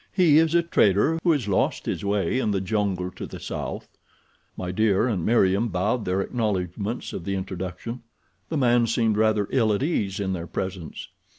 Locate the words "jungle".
2.59-3.11